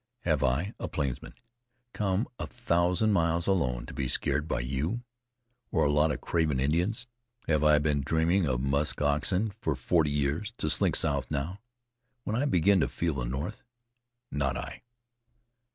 Have 0.21 0.43
I, 0.43 0.73
a 0.79 0.87
plainsman, 0.87 1.35
come 1.93 2.27
a 2.39 2.47
thousand 2.47 3.11
miles 3.11 3.45
alone 3.45 3.85
to 3.85 3.93
be 3.93 4.07
scared 4.07 4.47
by 4.47 4.61
you, 4.61 5.03
or 5.71 5.83
a 5.85 5.91
lot 5.91 6.11
of 6.11 6.21
craven 6.21 6.59
Indians? 6.59 7.05
Have 7.47 7.63
I 7.63 7.77
been 7.77 8.01
dreaming 8.01 8.47
of 8.47 8.61
musk 8.61 8.99
oxen 8.99 9.51
for 9.61 9.75
forty 9.75 10.09
years, 10.09 10.53
to 10.57 10.71
slink 10.71 10.95
south 10.95 11.29
now, 11.29 11.61
when 12.23 12.35
I 12.35 12.45
begin 12.45 12.79
to 12.79 12.87
feel 12.87 13.13
the 13.13 13.25
north? 13.25 13.61
Not 14.31 14.57
I." 14.57 14.81